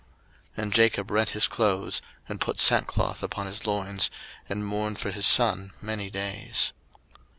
[0.57, 4.09] 01:037:034 And Jacob rent his clothes, and put sackcloth upon his loins,
[4.49, 6.73] and mourned for his son many days.